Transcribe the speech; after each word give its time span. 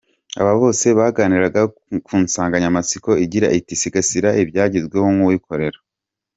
Aba 0.39 0.53
bose 0.61 0.85
baganiraga 0.99 1.61
ku 2.05 2.13
nsanganyamatsiko 2.23 3.11
igira 3.25 3.47
iti 3.59 3.73
"Sigasira 3.81 4.29
ibyagezweho 4.43 5.07
nk'uwikorera. 5.15 5.79